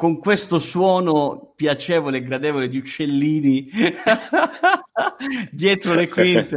[0.00, 3.68] con questo suono piacevole e gradevole di uccellini
[5.52, 6.56] dietro le quinte.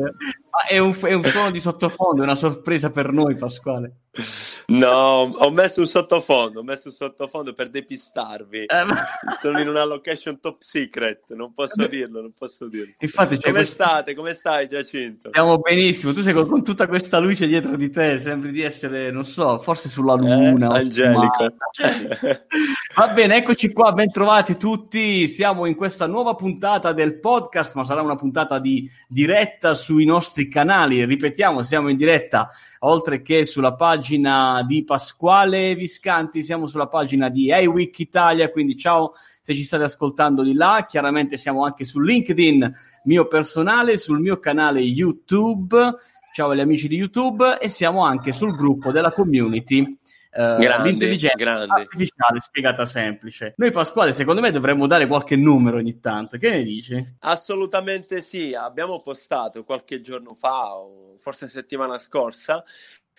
[0.66, 3.98] È un, è un suono di sottofondo, è una sorpresa per noi, Pasquale.
[4.68, 4.88] No,
[5.36, 8.66] ho messo un sottofondo, ho messo un sottofondo per depistarvi.
[8.66, 8.96] Eh, ma...
[9.38, 12.94] Sono in una location top secret, non posso dirlo, non posso dirlo.
[13.00, 13.74] Infatti, come questo...
[13.74, 14.14] state?
[14.14, 15.30] Come stai Giacinto?
[15.30, 19.12] Stiamo benissimo, tu sei con, con, tutta questa luce dietro di te, sembri di essere,
[19.12, 20.78] non so, forse sulla luna.
[20.78, 21.56] Eh, angelico.
[22.96, 25.28] Va bene, eccoci qua, ben trovati tutti.
[25.28, 30.48] Siamo in questa nuova puntata del podcast, ma sarà una puntata di diretta sui nostri
[30.48, 31.04] canali.
[31.04, 37.52] Ripetiamo, siamo in diretta oltre che sulla pagina di Pasquale Viscanti, siamo sulla pagina di
[37.52, 42.72] iWeek Italia, quindi ciao se ci state ascoltando di là, chiaramente siamo anche su LinkedIn
[43.06, 45.96] mio personale, sul mio canale YouTube,
[46.32, 49.98] ciao agli amici di YouTube e siamo anche sul gruppo della community
[50.36, 51.72] Uh, grande, l'intelligenza grande.
[51.72, 53.54] artificiale spiegata semplice.
[53.58, 56.38] Noi, Pasquale, secondo me dovremmo dare qualche numero ogni tanto.
[56.38, 57.16] Che ne dici?
[57.20, 58.56] Assolutamente sì.
[58.56, 62.64] Abbiamo postato qualche giorno fa, o forse settimana scorsa,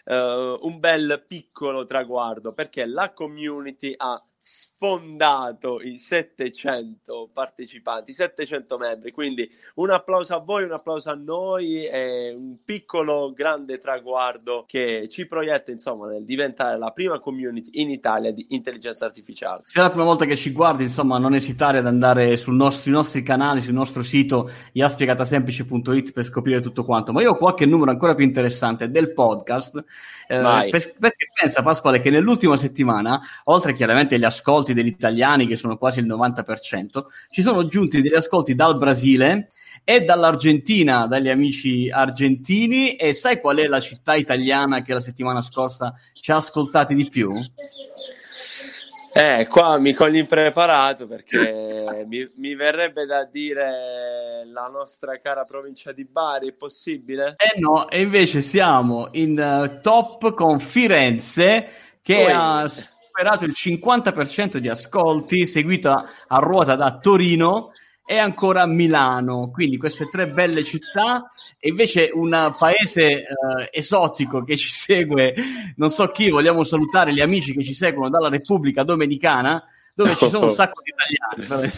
[0.07, 9.11] uh, un bel piccolo traguardo perché la community ha sfondato i 700 partecipanti, 700 membri.
[9.11, 15.09] Quindi un applauso a voi, un applauso a noi e un piccolo grande traguardo che
[15.09, 19.63] ci proietta insomma nel diventare la prima community in Italia di intelligenza artificiale.
[19.65, 22.93] Se è la prima volta che ci guardi, insomma, non esitare ad andare nostro, sui
[22.93, 27.13] nostri canali, sul nostro sito iaspiegatasemplice.it per scoprire tutto quanto.
[27.13, 29.83] Ma io ho qualche numero ancora più interessante del podcast
[30.29, 35.57] eh, per, perché pensa Pasquale che nell'ultima settimana, oltre chiaramente agli ascolti degli italiani, che
[35.57, 39.49] sono quasi il 90%, ci sono giunti degli ascolti dal Brasile
[39.85, 42.97] e dall'Argentina, dagli amici argentini.
[42.97, 47.09] E sai qual è la città italiana che la settimana scorsa ci ha ascoltati di
[47.09, 47.33] più?
[49.17, 55.93] Eh, qua mi cogli impreparato perché mi, mi, verrebbe da dire la nostra cara provincia
[55.93, 57.37] di Bari, è possibile?
[57.37, 61.69] Eh no, e invece siamo in uh, top con Firenze
[62.03, 62.33] che Poi...
[62.33, 62.69] ha
[63.15, 67.71] superato il 50% di ascolti, seguita a ruota da Torino
[68.05, 69.51] e ancora Milano.
[69.53, 71.31] Quindi queste tre belle città
[71.61, 73.25] e invece un paese eh,
[73.71, 75.33] esotico che ci segue,
[75.77, 79.63] non so chi, vogliamo salutare gli amici che ci seguono dalla Repubblica Dominicana,
[79.95, 81.71] dove ci sono un sacco di italiani.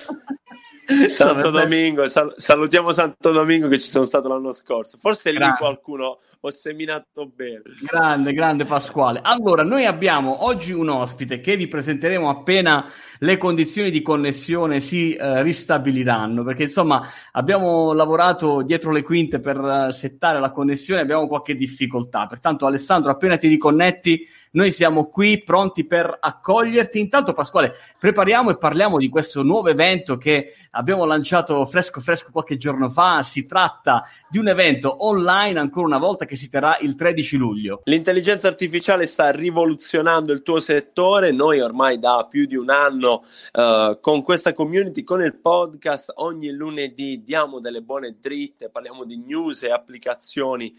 [1.09, 4.97] Santo Domingo, sal- salutiamo Santo Domingo che ci sono stato l'anno scorso.
[4.99, 7.63] Forse lì qualcuno ho seminato bene.
[7.83, 9.21] Grande, grande Pasquale.
[9.23, 15.15] Allora, noi abbiamo oggi un ospite che vi presenteremo appena le condizioni di connessione si
[15.15, 21.27] eh, ristabiliranno, perché insomma abbiamo lavorato dietro le quinte per uh, settare la connessione, abbiamo
[21.27, 22.27] qualche difficoltà.
[22.27, 26.99] Pertanto Alessandro, appena ti riconnetti, noi siamo qui pronti per accoglierti.
[26.99, 32.57] Intanto Pasquale, prepariamo e parliamo di questo nuovo evento che abbiamo lanciato fresco fresco qualche
[32.57, 33.23] giorno fa.
[33.23, 37.83] Si tratta di un evento online ancora una volta che si terrà il 13 luglio.
[37.85, 41.33] L'intelligenza artificiale sta rivoluzionando il tuo settore.
[41.33, 46.51] Noi ormai da più di un anno uh, con questa community, con il podcast, ogni
[46.51, 50.75] lunedì diamo delle buone dritte, parliamo di news e applicazioni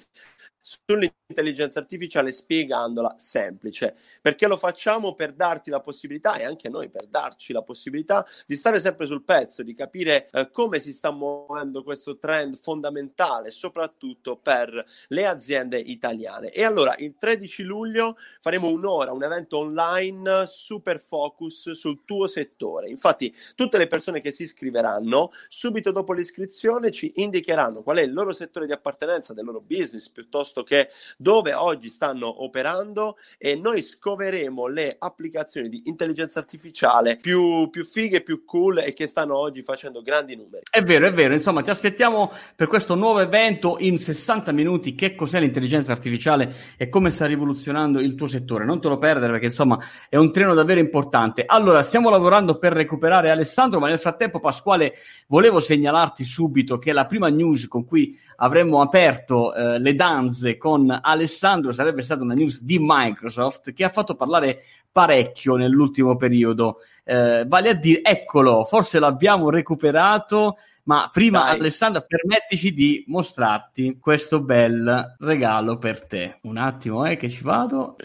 [0.67, 3.95] sull'intelligenza artificiale spiegandola semplice.
[4.21, 8.55] Perché lo facciamo per darti la possibilità e anche noi per darci la possibilità di
[8.55, 14.35] stare sempre sul pezzo, di capire eh, come si sta muovendo questo trend fondamentale, soprattutto
[14.35, 16.51] per le aziende italiane.
[16.51, 22.89] E allora il 13 luglio faremo un'ora, un evento online super focus sul tuo settore.
[22.89, 28.11] Infatti, tutte le persone che si iscriveranno subito dopo l'iscrizione ci indicheranno qual è il
[28.11, 33.55] loro settore di appartenenza del loro business piuttosto piuttosto che dove oggi stanno operando e
[33.55, 39.37] noi scoveremo le applicazioni di intelligenza artificiale più, più fighe, più cool e che stanno
[39.37, 40.63] oggi facendo grandi numeri.
[40.69, 45.15] È vero, è vero, insomma ti aspettiamo per questo nuovo evento in 60 minuti che
[45.15, 48.65] cos'è l'intelligenza artificiale e come sta rivoluzionando il tuo settore.
[48.65, 49.77] Non te lo perdere perché insomma
[50.09, 51.43] è un treno davvero importante.
[51.45, 54.95] Allora, stiamo lavorando per recuperare Alessandro, ma nel frattempo Pasquale
[55.27, 60.57] volevo segnalarti subito che la prima news con cui avremmo aperto eh, le danze news
[60.57, 66.77] con Alessandro sarebbe stata una news di Microsoft che ha fatto parlare parecchio nell'ultimo periodo.
[67.03, 71.59] Eh, vale a dire, eccolo, forse l'abbiamo recuperato, ma prima Dai.
[71.59, 76.39] Alessandro permettici di mostrarti questo bel regalo per te.
[76.43, 77.97] Un attimo, eh, che ci vado.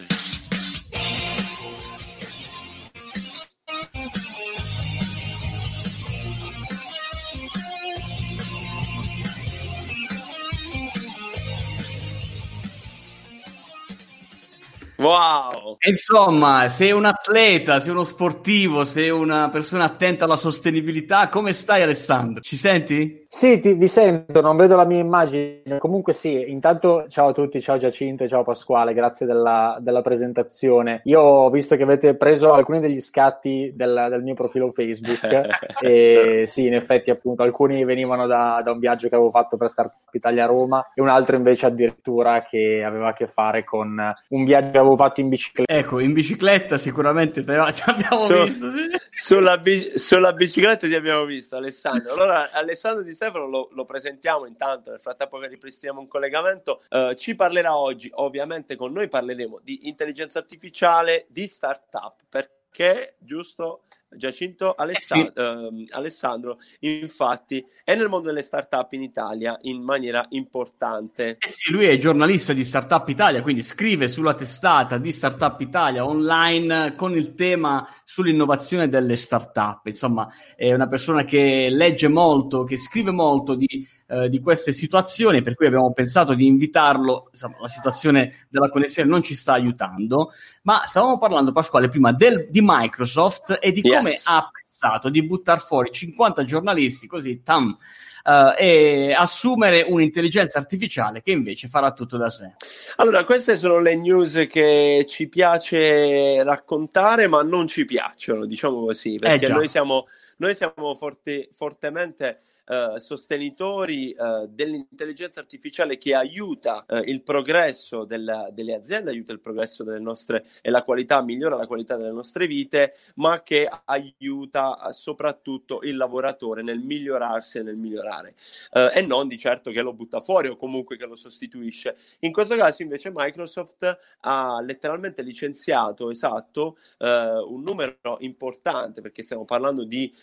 [15.03, 15.79] Wow!
[15.85, 21.29] Insomma, sei un atleta, sei uno sportivo, sei una persona attenta alla sostenibilità.
[21.29, 22.41] Come stai Alessandro?
[22.41, 23.23] Ci senti?
[23.35, 25.79] Sì, ti, vi sento, non vedo la mia immagine.
[25.79, 31.01] Comunque sì, intanto ciao a tutti, ciao Giacinto e ciao Pasquale, grazie della, della, presentazione.
[31.05, 35.21] Io ho visto che avete preso alcuni degli scatti del, del mio profilo Facebook
[35.81, 39.71] e sì, in effetti appunto alcuni venivano da, da un viaggio che avevo fatto per
[39.71, 44.45] Startup Italia Roma e un altro invece addirittura che aveva a che fare con un
[44.45, 45.73] viaggio che avevo fatto in bicicletta.
[45.73, 48.71] Ecco, in bicicletta sicuramente ti abbiamo Su, visto.
[48.71, 48.89] Sì.
[49.11, 52.13] Sulla, bi- sulla, bicicletta ti abbiamo visto, Alessandro.
[52.23, 56.83] Allora, Alessandro Di Stefano lo, lo presentiamo intanto, nel frattempo che ripristiniamo un collegamento.
[56.91, 63.83] Uh, ci parlerà oggi, ovviamente con noi parleremo di intelligenza artificiale, di startup, perché, giusto?
[64.17, 65.83] Giacinto Alessandro, eh sì.
[65.91, 71.37] uh, Alessandro, infatti, è nel mondo delle startup in Italia in maniera importante.
[71.39, 76.07] Eh sì, lui è giornalista di Startup Italia, quindi scrive sulla testata di Startup Italia
[76.07, 79.87] online con il tema sull'innovazione delle startup.
[79.87, 85.41] Insomma, è una persona che legge molto, che scrive molto di eh, di queste situazioni,
[85.41, 87.29] per cui abbiamo pensato di invitarlo.
[87.31, 90.33] Insomma, la situazione della connessione non ci sta aiutando,
[90.65, 94.02] ma stavamo parlando, Pasquale, prima del, di Microsoft e di yes.
[94.03, 97.77] Come ha pensato di buttare fuori 50 giornalisti così, tam,
[98.25, 102.55] Uh, e assumere un'intelligenza artificiale che invece farà tutto da sé.
[102.99, 109.17] Allora, queste sono le news che ci piace raccontare, ma non ci piacciono, diciamo così,
[109.17, 110.07] perché eh noi siamo,
[110.37, 112.43] noi siamo forte, fortemente
[112.73, 119.41] eh, sostenitori eh, dell'intelligenza artificiale che aiuta eh, il progresso della, delle aziende, aiuta il
[119.41, 124.89] progresso delle nostre e la qualità, migliora la qualità delle nostre vite, ma che aiuta
[124.89, 128.37] eh, soprattutto il lavoratore nel migliorarsi e nel migliorare
[128.73, 131.97] eh, e non di certo che lo butta fuori o comunque che lo sostituisce.
[132.21, 139.85] In questo caso invece Microsoft ha letteralmente licenziato esatto un numero importante perché stiamo parlando
[139.85, 140.15] di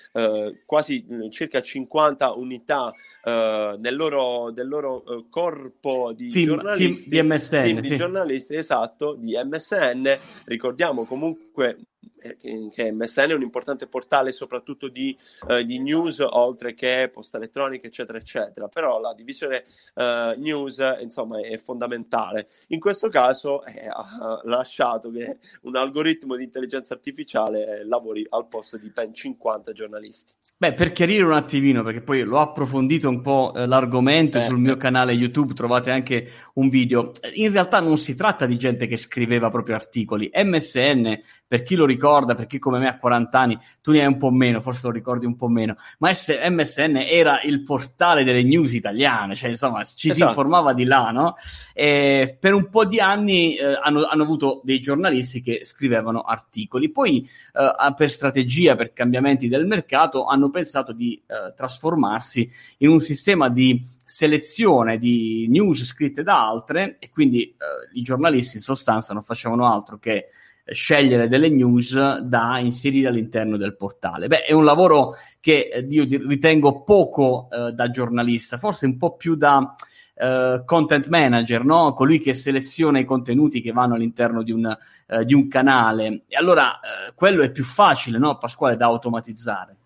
[0.65, 7.27] quasi circa 50 unità uh, del loro, del loro uh, corpo di team, giornalisti, team
[7.27, 7.89] di MSN, team sì.
[7.89, 10.17] di giornalisti, esatto, di MSN.
[10.45, 11.77] Ricordiamo comunque
[12.18, 15.17] eh, che MSN è un importante portale soprattutto di,
[15.47, 21.39] uh, di, news oltre che posta elettronica eccetera eccetera però la divisione uh, news insomma
[21.41, 28.25] è fondamentale in questo caso eh, ha lasciato che un algoritmo di intelligenza artificiale lavori
[28.29, 33.07] al posto di ben 50 giornalisti Beh, per chiarire un attimino, perché poi l'ho approfondito
[33.07, 34.41] un po' eh, l'argomento eh.
[34.41, 37.11] sul mio canale YouTube, trovate anche un video.
[37.35, 40.29] In realtà non si tratta di gente che scriveva proprio articoli.
[40.33, 41.17] MSN
[41.47, 44.17] per chi lo ricorda, per chi come me ha 40 anni, tu ne hai un
[44.17, 48.73] po' meno, forse lo ricordi un po' meno, ma MSN era il portale delle news
[48.73, 50.23] italiane, cioè insomma ci esatto.
[50.23, 51.35] si informava di là, no?
[51.73, 56.89] E per un po' di anni eh, hanno, hanno, avuto dei giornalisti che scrivevano articoli,
[56.89, 62.99] poi eh, per strategia, per cambiamenti del mercato, hanno pensato di eh, trasformarsi in un
[62.99, 67.55] sistema di selezione di news scritte da altre e quindi eh,
[67.93, 70.29] i giornalisti in sostanza non facevano altro che
[70.71, 74.27] scegliere delle news da inserire all'interno del portale.
[74.27, 79.15] Beh, è un lavoro che eh, io ritengo poco eh, da giornalista, forse un po'
[79.15, 79.75] più da
[80.15, 81.93] eh, content manager, no?
[81.93, 84.77] colui che seleziona i contenuti che vanno all'interno di un,
[85.07, 86.23] eh, di un canale.
[86.27, 89.77] E allora eh, quello è più facile, no, Pasquale, da automatizzare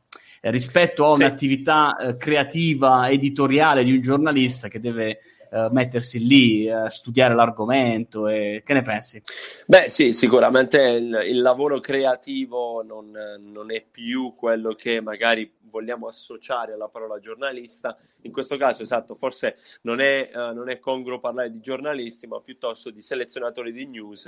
[0.41, 5.19] eh, rispetto a un'attività creativa, editoriale di un giornalista che deve
[5.53, 9.22] uh, mettersi lì uh, studiare l'argomento e che ne pensi?
[9.67, 16.07] Beh sì, sicuramente il, il lavoro creativo non, non, è più quello che magari vogliamo
[16.07, 21.20] associare alla parola giornalista, in questo caso esatto, forse non è, uh, non è congruo
[21.20, 24.25] parlare di giornalisti, ma piuttosto di selezionatori di news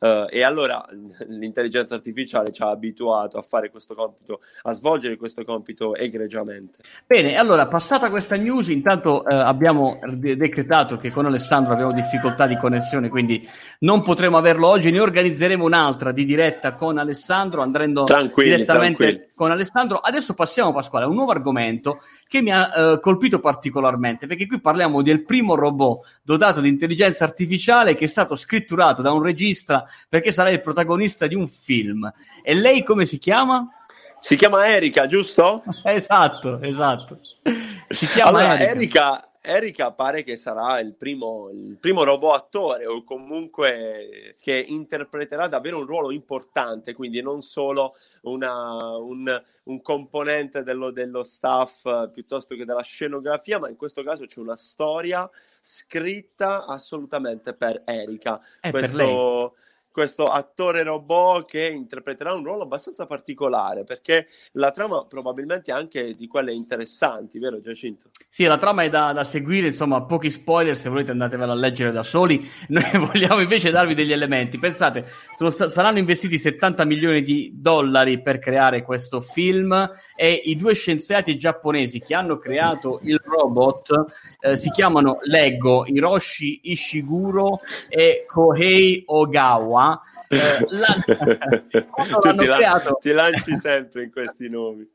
[0.00, 0.84] uh, e allora
[1.28, 6.78] l'intelligenza artificiale ci ha abituato a fare questo compito, a svolgere questo compito egregiamente.
[7.06, 12.56] Bene, allora passata questa news, intanto uh, abbiamo decretato che con Alessandro abbiamo difficoltà di
[12.56, 13.46] connessione, quindi
[13.80, 19.26] non potremo averlo oggi, ne organizzeremo un'altra di diretta con Alessandro, andremo direttamente tranquilli.
[19.36, 19.98] Con Alessandro.
[19.98, 24.60] Adesso passiamo, Pasquale, a un nuovo argomento che mi ha colpito colpito particolarmente perché qui
[24.60, 29.84] parliamo del primo robot dotato di intelligenza artificiale che è stato scritturato da un regista
[30.08, 32.10] perché sarà il protagonista di un film.
[32.42, 33.68] E lei come si chiama?
[34.18, 35.62] Si chiama Erika, giusto?
[35.84, 37.18] esatto, esatto.
[37.88, 38.70] Si chiama allora, Erika.
[38.70, 45.46] Erika Erika pare che sarà il primo, il primo, robot attore o comunque che interpreterà
[45.46, 52.56] davvero un ruolo importante, quindi non solo una, un, un, componente dello, dello, staff piuttosto
[52.56, 58.40] che della scenografia, ma in questo caso c'è una storia scritta assolutamente per Erika.
[58.58, 59.64] È questo, per
[59.96, 66.12] questo attore robot che interpreterà un ruolo abbastanza particolare perché la trama probabilmente è anche
[66.14, 68.10] di quelle interessanti, vero Giacinto?
[68.28, 71.92] Sì, la trama è da, da seguire, insomma, pochi spoiler, se volete andatevela a leggere
[71.92, 72.46] da soli.
[72.68, 74.58] Noi vogliamo invece darvi degli elementi.
[74.58, 80.74] Pensate, sono, saranno investiti 70 milioni di dollari per creare questo film e i due
[80.74, 84.04] scienziati giapponesi che hanno creato il robot
[84.40, 89.84] eh, si chiamano Lego, Hiroshi Ishiguro e Kohei Ogawa
[90.28, 90.66] eh,
[92.20, 92.98] tu ti, creato...
[93.00, 94.88] ti lanci sempre in questi nomi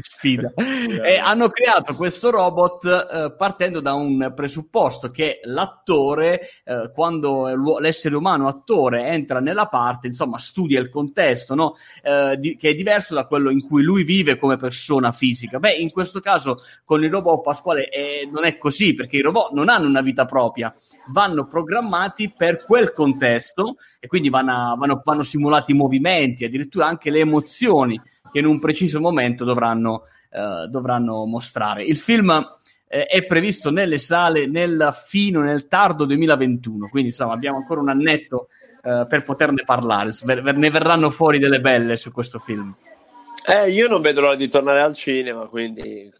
[0.00, 0.52] sfida.
[0.56, 8.16] e hanno creato questo robot eh, partendo da un presupposto che l'attore, eh, quando l'essere
[8.16, 11.76] umano attore entra nella parte, insomma, studia il contesto, no?
[12.02, 15.58] eh, di, che è diverso da quello in cui lui vive come persona fisica.
[15.58, 17.88] Beh, in questo caso con il robot Pasquale
[18.30, 20.72] non è così, perché i robot non hanno una vita propria,
[21.12, 27.10] vanno programmati per quel contesto e quindi vanno, vanno, vanno simulati i movimenti, addirittura anche
[27.10, 31.84] le emozioni che in un preciso momento dovranno, uh, dovranno mostrare.
[31.84, 32.44] Il film
[32.86, 37.88] eh, è previsto nelle sale nel fino, nel tardo 2021, quindi insomma abbiamo ancora un
[37.88, 38.48] annetto
[38.82, 42.74] uh, per poterne parlare, ne verranno fuori delle belle su questo film.
[43.46, 46.12] Eh, io non vedo l'ora di tornare al cinema, quindi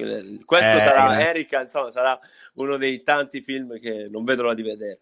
[0.46, 1.24] questo eh, sarà, eh.
[1.24, 2.18] Erika, insomma, sarà
[2.54, 5.00] uno dei tanti film che non vedo l'ora di vedere.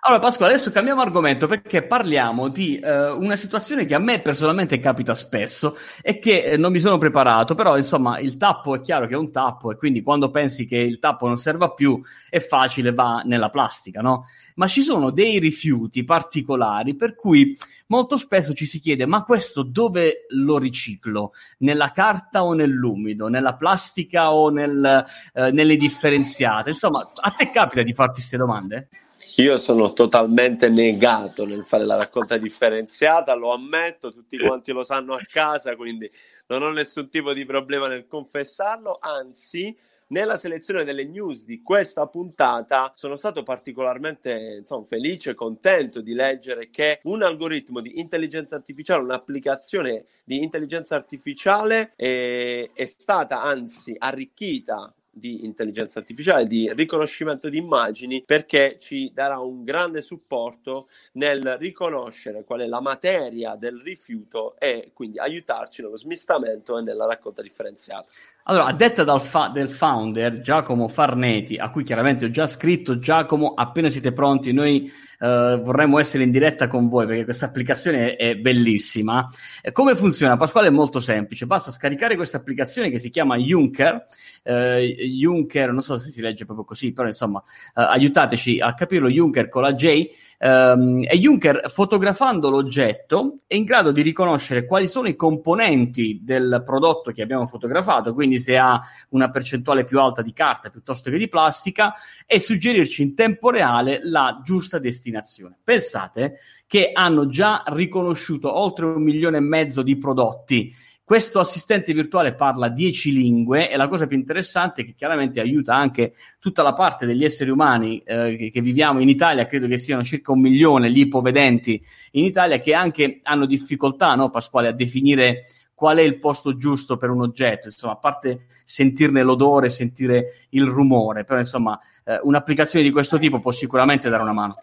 [0.00, 4.78] Allora, Pasquale, adesso cambiamo argomento perché parliamo di uh, una situazione che a me personalmente
[4.78, 9.06] capita spesso e che eh, non mi sono preparato, però insomma il tappo è chiaro
[9.06, 12.40] che è un tappo e quindi quando pensi che il tappo non serva più è
[12.40, 14.26] facile, va nella plastica, no?
[14.54, 17.56] Ma ci sono dei rifiuti particolari per cui
[17.86, 21.32] molto spesso ci si chiede ma questo dove lo riciclo?
[21.58, 23.28] Nella carta o nell'umido?
[23.28, 26.70] Nella plastica o nel, uh, nelle differenziate?
[26.70, 28.88] Insomma, a te capita di farti queste domande?
[29.38, 35.14] Io sono totalmente negato nel fare la raccolta differenziata, lo ammetto, tutti quanti lo sanno
[35.14, 36.10] a casa, quindi
[36.48, 39.76] non ho nessun tipo di problema nel confessarlo, anzi
[40.08, 46.14] nella selezione delle news di questa puntata sono stato particolarmente insomma, felice e contento di
[46.14, 53.94] leggere che un algoritmo di intelligenza artificiale, un'applicazione di intelligenza artificiale è, è stata anzi
[53.96, 61.56] arricchita di intelligenza artificiale, di riconoscimento di immagini, perché ci darà un grande supporto nel
[61.58, 67.42] riconoscere qual è la materia del rifiuto e quindi aiutarci nello smistamento e nella raccolta
[67.42, 68.10] differenziata.
[68.50, 73.52] Allora, a detta fa- del founder Giacomo Farneti, a cui chiaramente ho già scritto, Giacomo,
[73.52, 78.36] appena siete pronti, noi eh, vorremmo essere in diretta con voi perché questa applicazione è,
[78.36, 79.26] bellissima.
[79.60, 80.38] E come funziona?
[80.38, 84.06] Pasquale è molto semplice, basta scaricare questa applicazione che si chiama Junker,
[84.42, 87.42] eh, Junker, non so se si legge proprio così, però insomma,
[87.74, 90.08] eh, aiutateci a capirlo, Junker con la J,
[90.40, 96.62] Um, e Juncker, fotografando l'oggetto, è in grado di riconoscere quali sono i componenti del
[96.64, 98.80] prodotto che abbiamo fotografato, quindi se ha
[99.10, 101.94] una percentuale più alta di carta piuttosto che di plastica,
[102.26, 105.58] e suggerirci in tempo reale la giusta destinazione.
[105.62, 110.74] Pensate che hanno già riconosciuto oltre un milione e mezzo di prodotti
[111.08, 115.74] questo assistente virtuale parla 10 lingue e la cosa più interessante è che chiaramente aiuta
[115.74, 119.78] anche tutta la parte degli esseri umani eh, che, che, viviamo in Italia, credo che
[119.78, 124.72] siano circa un milione gli ipovedenti in Italia, che anche hanno difficoltà, no, Pasquale, a
[124.72, 125.46] definire
[125.78, 130.64] qual è il posto giusto per un oggetto, insomma, a parte sentirne l'odore, sentire il
[130.64, 134.56] rumore, però insomma, eh, un'applicazione di questo tipo può sicuramente dare una mano.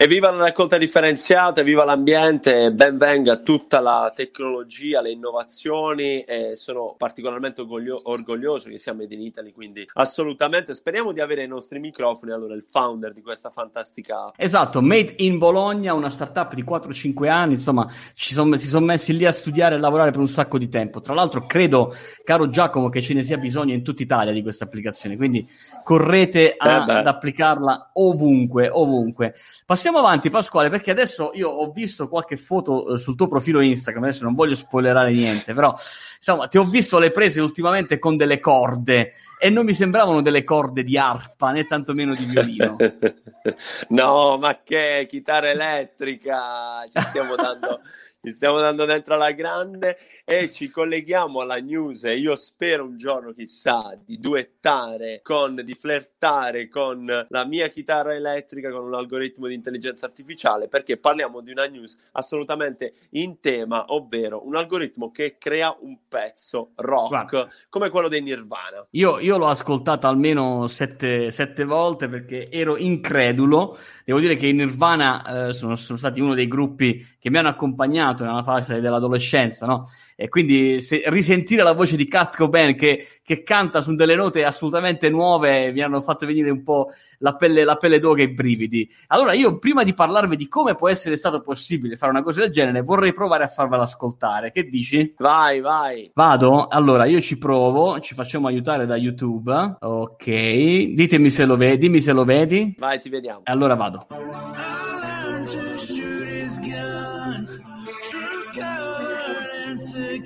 [0.00, 6.94] Evviva la raccolta differenziata, viva l'ambiente, ben venga tutta la tecnologia, le innovazioni e sono
[6.96, 11.80] particolarmente orgoglio- orgoglioso che sia Made in Italy, quindi assolutamente speriamo di avere ai nostri
[11.80, 14.30] microfoni allora il founder di questa fantastica...
[14.36, 19.24] Esatto, Made in Bologna, una startup di 4-5 anni, insomma son, si sono messi lì
[19.24, 21.00] a studiare e lavorare per un sacco di tempo.
[21.00, 24.62] Tra l'altro credo, caro Giacomo, che ce ne sia bisogno in tutta Italia di questa
[24.62, 25.44] applicazione, quindi
[25.82, 29.34] correte a, eh ad applicarla ovunque, ovunque.
[29.66, 33.60] Passiamo passiamo avanti, Pasquale, perché adesso io ho visto qualche foto eh, sul tuo profilo
[33.60, 34.04] Instagram.
[34.04, 35.74] Adesso non voglio spoilerare niente, però
[36.16, 40.44] insomma, ti ho visto le prese ultimamente con delle corde e non mi sembravano delle
[40.44, 42.76] corde di arpa né tantomeno di violino.
[43.88, 46.86] no, ma che chitarra elettrica!
[46.90, 47.80] Ci stiamo dando
[48.28, 52.98] ci stiamo dando dentro alla grande e ci colleghiamo alla news e io spero un
[52.98, 59.46] giorno, chissà, di duettare con, di flirtare con la mia chitarra elettrica con un algoritmo
[59.46, 65.36] di intelligenza artificiale perché parliamo di una news assolutamente in tema, ovvero un algoritmo che
[65.38, 68.86] crea un pezzo rock Guarda, come quello dei Nirvana.
[68.90, 73.78] Io, io l'ho ascoltata almeno sette, sette, volte perché ero incredulo.
[74.04, 77.48] Devo dire che i Nirvana eh, sono, sono stati uno dei gruppi che mi hanno
[77.48, 79.88] accompagnato nella fase dell'adolescenza, no?
[80.20, 84.44] E quindi se, risentire la voce di Kat Cobain che, che, canta su delle note
[84.44, 88.32] assolutamente nuove mi hanno fatto venire un po' la pelle, la pelle d'oca e i
[88.32, 88.90] brividi.
[89.08, 92.50] Allora io prima di parlarvi di come può essere stato possibile fare una cosa del
[92.50, 94.50] genere vorrei provare a farvela ascoltare.
[94.50, 95.14] Che dici?
[95.18, 96.10] Vai, vai.
[96.14, 96.66] Vado?
[96.66, 99.76] Allora io ci provo, ci facciamo aiutare da YouTube.
[99.78, 102.74] Ok, ditemi se lo vedi, dimmi se lo vedi.
[102.76, 103.42] Vai, ti vediamo.
[103.44, 104.87] Allora vado.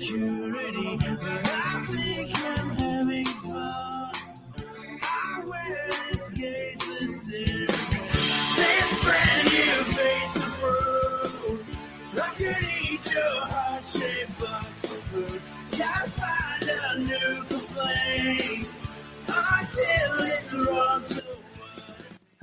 [0.01, 0.42] you.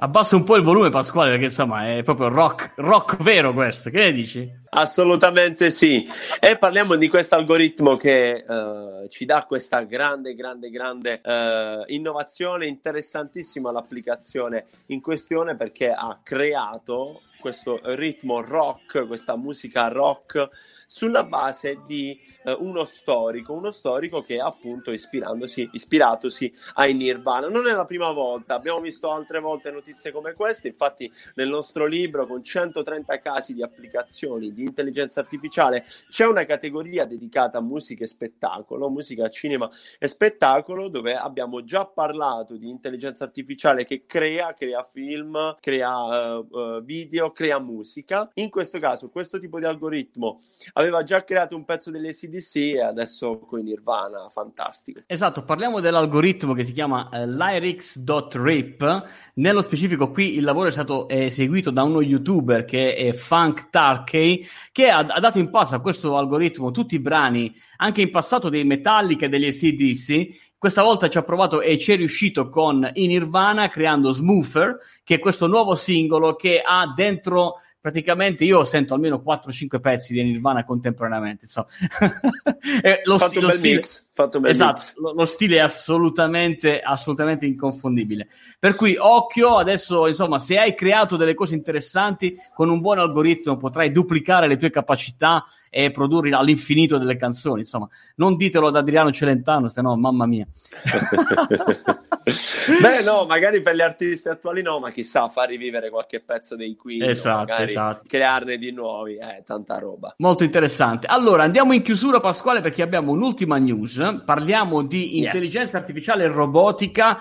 [0.02, 3.90] Abbassa un po' il volume, Pasquale, perché insomma è proprio rock, rock vero questo.
[3.90, 4.50] Che ne dici?
[4.70, 6.08] Assolutamente sì.
[6.40, 12.66] E parliamo di questo algoritmo che uh, ci dà questa grande, grande, grande uh, innovazione,
[12.66, 20.48] interessantissima l'applicazione in questione perché ha creato questo ritmo rock, questa musica rock
[20.86, 27.48] sulla base di eh, uno storico, uno storico che appunto ispirandosi, ispiratosi ai Nirvana.
[27.48, 31.86] Non è la prima volta, abbiamo visto altre volte notizie come queste, infatti nel nostro
[31.86, 38.04] libro con 130 casi di applicazioni di intelligenza artificiale c'è una categoria dedicata a musica
[38.04, 44.54] e spettacolo, musica, cinema e spettacolo, dove abbiamo già parlato di intelligenza artificiale che crea,
[44.54, 48.30] crea film, crea uh, video, crea musica.
[48.34, 50.40] In questo caso questo tipo di algoritmo
[50.74, 55.00] aveva già creato un pezzo delle ACDC e adesso con Nirvana, fantastico.
[55.06, 59.08] Esatto, parliamo dell'algoritmo che si chiama uh, lyrics.rip.
[59.34, 64.46] Nello specifico qui il lavoro è stato eseguito da uno youtuber che è Funk Tarkey,
[64.70, 68.48] che ha, ha dato in passo a questo algoritmo tutti i brani, anche in passato
[68.48, 72.86] dei Metallica e degli ACDC, questa volta ci ha provato e ci è riuscito con
[72.94, 78.94] In Nirvana creando Smoother, che è questo nuovo singolo che ha dentro praticamente io sento
[78.94, 81.46] almeno 4-5 pezzi di Nirvana contemporaneamente.
[81.46, 81.66] So.
[83.04, 83.82] lo, fatto st- lo stile,
[84.22, 88.28] fatto esatto, lo, lo, stile è assolutamente, assolutamente inconfondibile.
[88.58, 93.56] Per cui occhio, adesso insomma, se hai creato delle cose interessanti con un buon algoritmo
[93.56, 97.60] potrai duplicare le tue capacità e produrre all'infinito delle canzoni.
[97.60, 100.46] Insomma, non ditelo ad Adriano Celentano, se no, mamma mia.
[102.22, 106.76] Beh, no, magari per gli artisti attuali no, ma chissà, far rivivere qualche pezzo dei
[106.76, 108.02] Queen, esatto, esatto.
[108.06, 110.14] crearne di nuovi, eh, tanta roba.
[110.18, 111.06] Molto interessante.
[111.06, 113.98] Allora, andiamo in chiusura, Pasquale, perché abbiamo un'ultima news.
[114.24, 115.86] Parliamo di intelligenza yes.
[115.86, 117.20] artificiale e robotica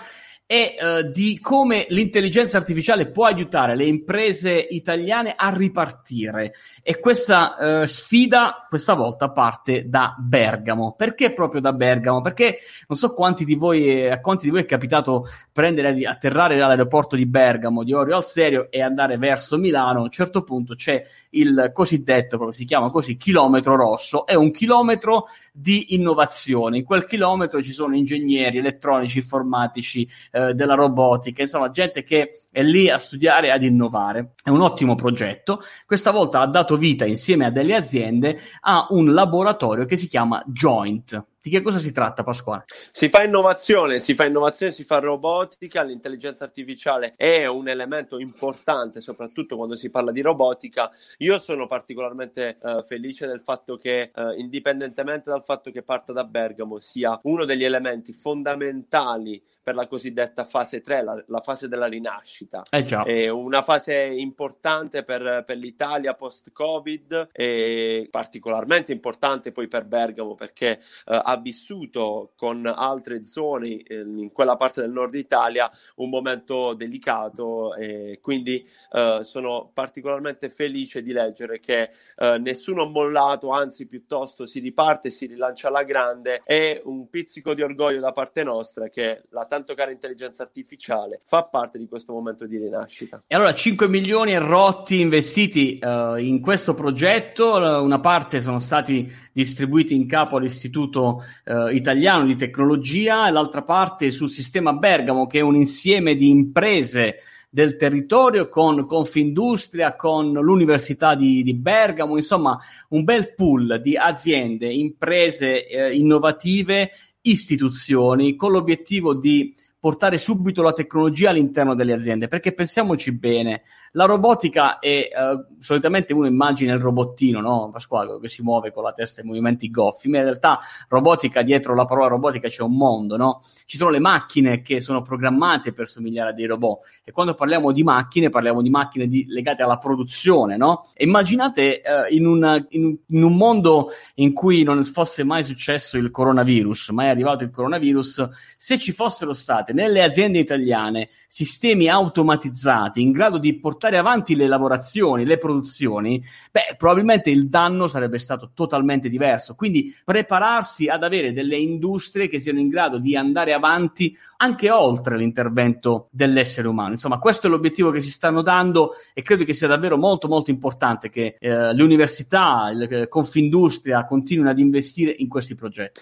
[0.51, 6.53] e uh, di come l'intelligenza artificiale può aiutare le imprese italiane a ripartire.
[6.81, 10.95] E questa uh, sfida questa volta parte da Bergamo.
[10.97, 12.21] Perché proprio da Bergamo?
[12.21, 17.15] Perché non so quanti di voi, a quanti di voi è capitato prendere, atterrare all'aeroporto
[17.15, 19.99] di Bergamo di Orio al Serio e andare verso Milano.
[19.99, 24.25] A un certo punto c'è il cosiddetto, proprio si chiama così, chilometro rosso.
[24.25, 26.77] È un chilometro di innovazione.
[26.77, 32.63] In quel chilometro ci sono ingegneri elettronici, informatici, eh, della robotica, insomma, gente che è
[32.63, 34.33] lì a studiare e ad innovare.
[34.43, 35.61] È un ottimo progetto.
[35.85, 40.43] Questa volta ha dato vita insieme a delle aziende a un laboratorio che si chiama
[40.45, 41.25] Joint.
[41.41, 42.65] Di che cosa si tratta, Pasquale?
[42.91, 48.99] Si fa innovazione, si fa innovazione, si fa robotica, l'intelligenza artificiale è un elemento importante,
[48.99, 50.91] soprattutto quando si parla di robotica.
[51.19, 56.25] Io sono particolarmente uh, felice del fatto che, uh, indipendentemente dal fatto che parta da
[56.25, 61.85] Bergamo, sia uno degli elementi fondamentali per la cosiddetta fase 3, la, la fase della
[61.85, 62.63] rinascita.
[62.71, 63.03] Eh già.
[63.03, 70.81] È una fase importante per, per l'Italia post-Covid e particolarmente importante poi per Bergamo perché
[71.05, 76.73] uh, ha vissuto con altre zone eh, in quella parte del nord Italia un momento
[76.73, 83.85] delicato e quindi eh, sono particolarmente felice di leggere che eh, nessuno ha mollato, anzi
[83.85, 88.87] piuttosto si riparte, si rilancia alla grande e un pizzico di orgoglio da parte nostra
[88.87, 93.23] che la tanto cara intelligenza artificiale fa parte di questo momento di rinascita.
[93.27, 99.11] E allora 5 milioni e rotti investiti uh, in questo progetto, una parte sono stati
[99.33, 105.39] distribuiti in capo all'Istituto uh, Italiano di Tecnologia e l'altra parte sul sistema Bergamo che
[105.39, 107.17] è un insieme di imprese
[107.51, 112.57] del territorio con Confindustria, con l'Università di, di, Bergamo, insomma
[112.89, 120.73] un bel pool di aziende, imprese eh, innovative, istituzioni con l'obiettivo di portare subito la
[120.73, 123.63] tecnologia all'interno delle aziende, perché pensiamoci bene,
[123.93, 127.69] la robotica è uh, solitamente uno immagina il robottino, no?
[127.71, 131.73] Pasquale, che si muove con la testa e movimenti goffi, ma in realtà robotica dietro
[131.73, 133.41] la parola robotica c'è un mondo, no?
[133.65, 137.71] Ci sono le macchine che sono programmate per somigliare a dei robot e quando parliamo
[137.71, 140.87] di macchine parliamo di macchine di, legate alla produzione, no?
[140.93, 145.97] E immaginate uh, in, una, in, in un mondo in cui non fosse mai successo
[145.97, 153.01] il coronavirus, mai arrivato il coronavirus, se ci fossero state nelle aziende italiane sistemi automatizzati
[153.01, 158.51] in grado di portare avanti le lavorazioni, le produzioni, beh, probabilmente il danno sarebbe stato
[158.53, 159.55] totalmente diverso.
[159.55, 165.17] Quindi prepararsi ad avere delle industrie che siano in grado di andare avanti anche oltre
[165.17, 166.91] l'intervento dell'essere umano.
[166.91, 170.49] Insomma, questo è l'obiettivo che si stanno dando e credo che sia davvero molto molto
[170.49, 176.01] importante che eh, le università, il Confindustria continuino ad investire in questi progetti.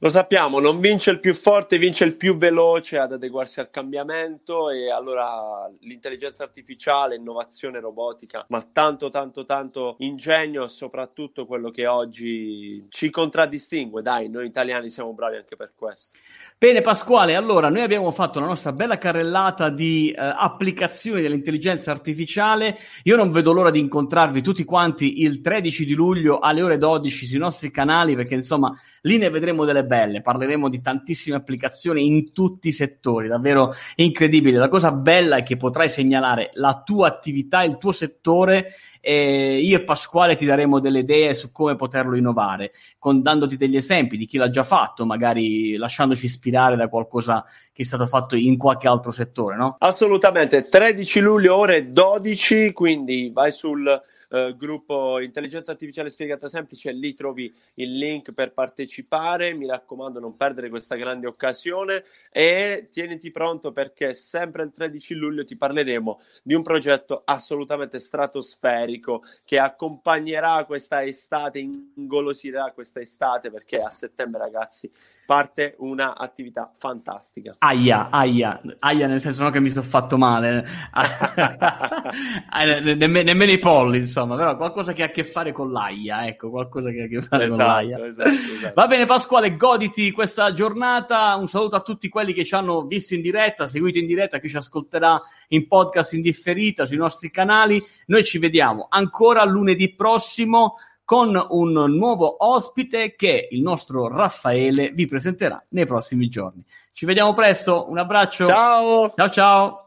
[0.00, 4.68] Lo sappiamo, non vince il più forte, vince il più veloce ad adeguarsi al cambiamento
[4.68, 12.84] e allora l'intelligenza artificiale, innovazione robotica, ma tanto tanto tanto ingegno soprattutto quello che oggi
[12.90, 14.02] ci contraddistingue.
[14.02, 16.18] Dai, noi italiani siamo bravi anche per questo.
[16.58, 22.78] Bene Pasquale, allora noi abbiamo fatto la nostra bella carrellata di eh, applicazioni dell'intelligenza artificiale.
[23.02, 27.26] Io non vedo l'ora di incontrarvi tutti quanti il 13 di luglio alle ore 12
[27.26, 32.32] sui nostri canali perché insomma lì ne vedremo delle belle, parleremo di tantissime applicazioni in
[32.32, 34.56] tutti i settori, davvero incredibile.
[34.56, 38.72] La cosa bella è che potrai segnalare la tua attività, il tuo settore
[39.08, 43.76] e io e Pasquale ti daremo delle idee su come poterlo innovare, con, dandoti degli
[43.76, 48.34] esempi di chi l'ha già fatto, magari lasciandoci ispirare da qualcosa che è stato fatto
[48.34, 49.76] in qualche altro settore, no?
[49.78, 53.84] Assolutamente, 13 luglio ore 12, quindi vai sul
[54.28, 60.36] eh, gruppo Intelligenza Artificiale Spiegata Semplice, lì trovi il link per partecipare, mi raccomando non
[60.36, 62.04] perdere questa grande occasione.
[62.30, 69.24] E tieniti pronto perché sempre il 13 luglio ti parleremo di un progetto assolutamente stratosferico
[69.44, 74.90] che accompagnerà questa estate, ingolosirà questa estate perché a settembre ragazzi
[75.26, 77.56] parte un'attività fantastica.
[77.58, 80.64] Aia, aia, aia nel senso non che mi sto fatto male,
[82.94, 86.48] nemmeno, nemmeno i polli insomma, però qualcosa che ha a che fare con l'aia, ecco,
[86.48, 88.06] qualcosa che ha a che fare esatto, con l'aia.
[88.06, 88.72] Esatto, esatto.
[88.74, 93.14] Va bene Pasquale, goditi questa giornata, un saluto a tutti quelli che ci hanno visto
[93.14, 97.84] in diretta, seguito in diretta, chi ci ascolterà in podcast in differita sui nostri canali,
[98.06, 105.06] noi ci vediamo ancora lunedì prossimo con un nuovo ospite che il nostro Raffaele vi
[105.06, 106.64] presenterà nei prossimi giorni.
[106.92, 108.46] Ci vediamo presto, un abbraccio.
[108.46, 109.12] Ciao.
[109.14, 109.80] Ciao ciao.